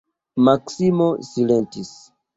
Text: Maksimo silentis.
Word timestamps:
Maksimo 0.47 1.09
silentis. 1.29 1.93